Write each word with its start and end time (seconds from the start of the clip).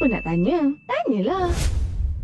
Apa 0.00 0.16
nak 0.16 0.24
tanya? 0.24 0.64
Tanyalah. 0.88 1.52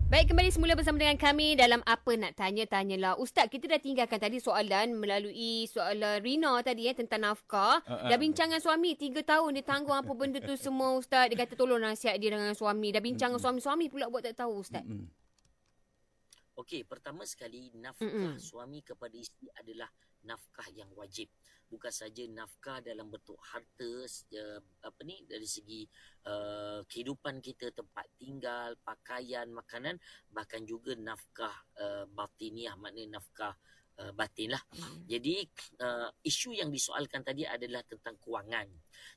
Baik, 0.09 0.33
kembali 0.33 0.49
semula 0.49 0.73
bersama 0.73 0.97
dengan 0.97 1.21
kami 1.21 1.61
dalam 1.61 1.85
Apa 1.85 2.17
Nak 2.17 2.33
Tanya, 2.33 2.65
Tanyalah. 2.65 3.21
Ustaz, 3.21 3.53
kita 3.53 3.69
dah 3.69 3.77
tinggalkan 3.77 4.17
tadi 4.17 4.41
soalan 4.41 4.97
melalui 4.97 5.69
soalan 5.69 6.25
Rina 6.25 6.57
tadi 6.65 6.89
eh, 6.89 6.97
tentang 6.97 7.29
nafkah. 7.29 7.85
Uh, 7.85 7.93
uh. 8.01 8.09
Dah 8.09 8.17
bincang 8.17 8.49
dengan 8.49 8.65
suami, 8.65 8.97
tiga 8.97 9.21
tahun 9.21 9.61
dia 9.61 9.65
tanggung 9.69 9.93
apa 9.93 10.09
benda 10.17 10.41
tu 10.41 10.57
semua, 10.57 10.97
Ustaz. 10.97 11.29
Dia 11.29 11.37
kata 11.37 11.53
tolong 11.53 11.77
nasihat 11.77 12.17
dia 12.17 12.33
dengan 12.33 12.57
suami. 12.57 12.97
Dah 12.97 13.05
bincang 13.05 13.37
dengan 13.37 13.45
suami, 13.45 13.61
suami 13.61 13.93
pula 13.93 14.09
buat 14.09 14.25
tak 14.25 14.41
tahu, 14.41 14.65
Ustaz. 14.65 14.81
Okey, 16.57 16.89
pertama 16.89 17.29
sekali 17.29 17.77
nafkah 17.77 18.09
Mm-mm. 18.09 18.41
suami 18.41 18.81
kepada 18.81 19.13
isteri 19.21 19.53
adalah 19.53 19.93
nafkah 20.27 20.67
yang 20.75 20.91
wajib. 20.99 21.31
Bukan 21.67 21.91
saja 21.91 22.23
nafkah 22.31 22.79
dalam 22.79 23.11
bentuk 23.11 23.39
harta 23.43 23.91
uh, 24.07 24.61
apa 24.87 25.01
ni 25.03 25.23
dari 25.27 25.47
segi 25.47 25.83
uh, 26.27 26.83
kehidupan 26.87 27.43
kita, 27.43 27.75
tempat 27.75 28.07
tinggal, 28.19 28.75
pakaian, 28.87 29.51
makanan, 29.51 29.99
bahkan 30.31 30.63
juga 30.63 30.95
nafkah 30.95 31.55
uh, 31.79 32.05
batiniah, 32.11 32.75
maknanya 32.79 33.19
nafkah 33.19 33.55
uh, 34.01 34.13
batin 34.13 34.53
lah. 34.53 34.63
Hmm. 34.73 35.05
Jadi 35.09 35.45
uh, 35.81 36.09
isu 36.25 36.57
yang 36.57 36.69
disoalkan 36.69 37.25
tadi 37.25 37.49
adalah 37.49 37.83
tentang 37.85 38.17
kewangan. 38.21 38.69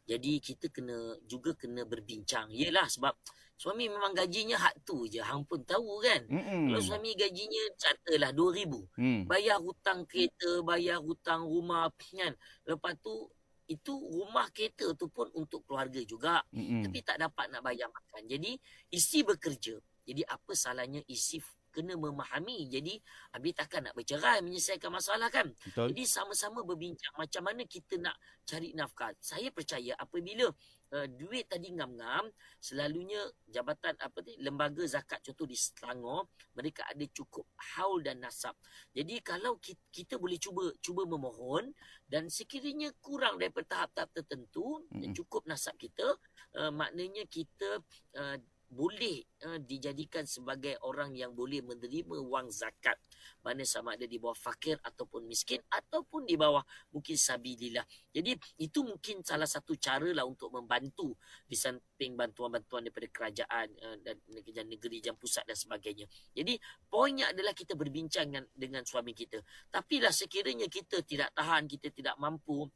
Jadi 0.07 0.39
kita 0.41 0.71
kena 0.71 1.19
juga 1.27 1.55
kena 1.55 1.83
berbincang. 1.85 2.51
Yelah 2.51 2.87
sebab 2.87 3.13
suami 3.59 3.91
memang 3.91 4.15
gajinya 4.15 4.55
hak 4.55 4.87
tu 4.87 5.05
je. 5.05 5.19
Hang 5.19 5.43
pun 5.43 5.61
tahu 5.67 5.99
kan. 5.99 6.23
Mm-mm. 6.31 6.71
Kalau 6.71 6.81
suami 6.81 7.11
gajinya 7.13 7.63
katalah 7.75 8.31
2000. 8.31 8.95
Hmm. 8.95 9.21
Bayar 9.27 9.59
hutang 9.59 10.07
kereta, 10.07 10.63
bayar 10.63 11.03
hutang 11.03 11.43
rumah 11.43 11.91
kan. 11.91 12.33
Lepas 12.63 12.95
tu 13.03 13.27
itu 13.69 13.93
rumah 13.93 14.49
kereta 14.49 14.97
tu 14.97 15.11
pun 15.13 15.29
untuk 15.37 15.61
keluarga 15.67 16.01
juga. 16.01 16.41
Mm-mm. 16.55 16.87
Tapi 16.87 16.99
tak 17.05 17.21
dapat 17.21 17.53
nak 17.53 17.61
bayar 17.61 17.91
makan. 17.91 18.25
Jadi 18.25 18.57
isteri 18.89 19.27
bekerja. 19.27 19.77
Jadi 20.09 20.25
apa 20.25 20.51
salahnya 20.57 21.05
isteri 21.05 21.45
kena 21.69 21.95
memahami. 21.95 22.69
Jadi 22.69 22.97
habis 23.33 23.53
takkan 23.55 23.85
nak 23.85 23.95
bercerai 23.95 24.41
menyelesaikan 24.41 24.91
masalah 24.91 25.29
kan. 25.29 25.49
Betul. 25.53 25.93
Jadi 25.93 26.03
sama-sama 26.05 26.65
berbincang 26.65 27.13
macam 27.15 27.41
mana 27.45 27.63
kita 27.65 27.97
nak 28.01 28.17
cari 28.45 28.73
nafkah. 28.73 29.13
Saya 29.21 29.53
percaya 29.53 29.93
apabila 29.97 30.49
uh, 30.49 31.07
duit 31.09 31.45
tadi 31.45 31.69
ngam-ngam, 31.73 32.29
selalunya 32.57 33.21
jabatan 33.45 33.93
apa 34.01 34.17
ni 34.25 34.41
lembaga 34.41 34.81
zakat 34.89 35.21
contoh 35.21 35.45
di 35.45 35.53
Selangor, 35.53 36.33
mereka 36.57 36.85
ada 36.89 37.05
cukup 37.13 37.45
haul 37.77 38.01
dan 38.01 38.21
nasab. 38.21 38.57
Jadi 38.93 39.21
kalau 39.21 39.61
kita, 39.61 39.81
kita 39.93 40.15
boleh 40.17 40.41
cuba 40.41 40.73
cuba 40.81 41.05
memohon 41.05 41.69
dan 42.09 42.27
sekiranya 42.27 42.89
kurang 42.97 43.37
daripada 43.37 43.77
tahap-tahap 43.77 44.09
tertentu, 44.17 44.81
Mm-mm. 44.89 45.13
cukup 45.13 45.45
nasab 45.45 45.77
kita, 45.77 46.17
uh, 46.57 46.73
maknanya 46.73 47.25
kita 47.29 47.85
uh, 48.17 48.37
boleh 48.69 49.25
uh, 49.49 49.57
dijadikan 49.57 50.29
sebagai 50.29 50.77
orang 50.85 51.17
yang 51.17 51.33
boleh 51.33 51.65
menerima 51.65 52.21
wang 52.21 52.53
zakat 52.53 53.01
mana 53.41 53.65
sama 53.65 53.97
ada 53.97 54.05
di 54.05 54.21
bawah 54.21 54.37
fakir 54.37 54.77
ataupun 54.85 55.25
miskin 55.25 55.57
ataupun 55.73 56.29
di 56.29 56.37
bawah 56.37 56.61
mungkin 56.93 57.17
sabilillah. 57.17 57.83
Jadi 58.13 58.37
itu 58.61 58.85
mungkin 58.85 59.25
salah 59.25 59.49
satu 59.49 59.73
cara 59.73 60.05
lah 60.13 60.23
untuk 60.23 60.53
membantu 60.53 61.17
di 61.49 61.57
samping 61.57 62.13
bantuan-bantuan 62.13 62.85
daripada 62.85 63.09
kerajaan 63.09 63.67
uh, 63.73 63.97
dan 64.05 64.21
negeri 64.29 64.61
negeri 64.69 64.97
jam 65.01 65.17
pusat 65.17 65.43
dan 65.49 65.57
sebagainya. 65.57 66.05
Jadi 66.37 66.53
poinnya 66.85 67.33
adalah 67.33 67.57
kita 67.57 67.73
berbincang 67.73 68.29
dengan, 68.29 68.45
dengan 68.53 68.83
suami 68.85 69.17
kita. 69.17 69.41
Tapi 69.73 69.97
lah 69.97 70.13
sekiranya 70.13 70.69
kita 70.69 71.01
tidak 71.01 71.33
tahan, 71.33 71.65
kita 71.65 71.89
tidak 71.89 72.15
mampu 72.21 72.69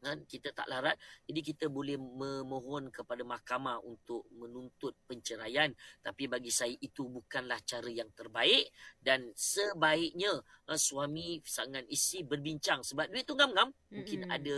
kan? 0.00 0.24
Kita 0.24 0.50
tak 0.50 0.66
larat. 0.66 0.96
Jadi 1.28 1.40
kita 1.44 1.66
boleh 1.68 2.00
memohon 2.00 2.88
kepada 2.88 3.22
mahkamah 3.22 3.80
untuk 3.84 4.26
menuntut 4.32 4.96
penceraian. 5.04 5.70
Tapi 6.00 6.26
bagi 6.26 6.50
saya 6.50 6.74
itu 6.80 7.06
bukanlah 7.06 7.60
cara 7.62 7.88
yang 7.88 8.08
terbaik. 8.16 8.72
Dan 8.96 9.30
sebaiknya 9.36 10.34
uh, 10.40 10.80
suami 10.80 11.38
sangat 11.44 11.84
isteri 11.86 12.24
berbincang. 12.26 12.80
Sebab 12.82 13.12
duit 13.12 13.28
tu 13.28 13.36
ngam-ngam. 13.36 13.70
Mungkin 13.92 14.26
Mm-mm. 14.26 14.36
ada 14.36 14.56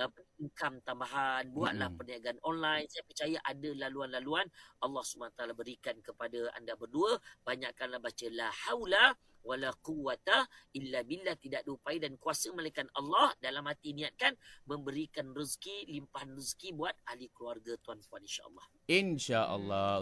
uh, 0.00 0.10
income 0.42 0.82
tambahan 0.82 1.50
buatlah 1.50 1.88
Mm-mm. 1.90 1.98
perniagaan 2.00 2.38
online. 2.42 2.86
Saya 2.90 3.04
percaya 3.06 3.38
ada 3.44 3.70
laluan-laluan. 3.86 4.46
Allah 4.82 5.02
SWT 5.04 5.40
berikan 5.54 5.96
kepada 6.02 6.50
anda 6.58 6.74
berdua. 6.74 7.18
Banyakkanlah 7.46 8.00
baca 8.02 8.26
la 8.34 8.48
haula 8.68 9.14
wala 9.44 9.70
quwata 9.84 10.48
illa 10.74 11.04
billah. 11.04 11.36
Tidak 11.36 11.62
ada 11.62 11.70
upaya 11.70 12.00
dan 12.00 12.16
kuasa 12.16 12.50
melainkan 12.50 12.88
Allah. 12.96 13.30
Dalam 13.38 13.68
hati 13.68 13.92
niatkan 13.92 14.34
memberikan 14.66 15.30
rezeki 15.36 15.92
limpahan 15.92 16.32
rezeki 16.34 16.74
buat 16.74 16.96
ahli 17.06 17.28
keluarga 17.30 17.76
tuan-puan 17.84 18.24
insya-Allah. 18.24 18.64
InsyaAllah. 18.88 20.00